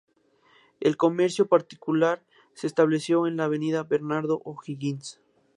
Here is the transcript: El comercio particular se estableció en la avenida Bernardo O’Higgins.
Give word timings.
El 0.79 0.97
comercio 0.97 1.45
particular 1.47 2.25
se 2.55 2.65
estableció 2.65 3.27
en 3.27 3.37
la 3.37 3.43
avenida 3.43 3.83
Bernardo 3.83 4.41
O’Higgins. 4.45 5.21